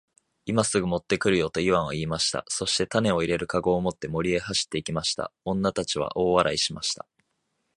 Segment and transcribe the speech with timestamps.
[0.49, 2.43] 「今すぐ持って来るよ。」とイワンは言いました。
[2.49, 5.31] そして種を入れる籠を持って森へ走って行きました。
[5.45, 7.05] 女たちは大笑いしました。